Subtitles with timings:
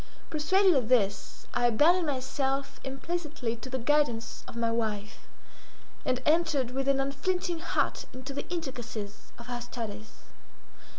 [0.31, 5.27] Persuaded of this, I abandoned myself implicitly to the guidance of my wife,
[6.03, 10.23] and entered with an unflinching heart into the intricacies of her studies.